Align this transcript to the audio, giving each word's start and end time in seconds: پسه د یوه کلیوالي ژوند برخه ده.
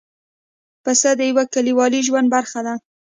پسه 0.83 1.09
د 1.15 1.21
یوه 1.29 1.43
کلیوالي 1.53 2.01
ژوند 2.07 2.27
برخه 2.35 2.59
ده. 2.65 2.73